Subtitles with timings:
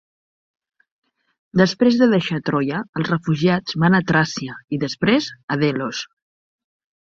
[1.61, 6.05] Després de deixar Troia, els refugiats van a Tràcia i després, a Delos.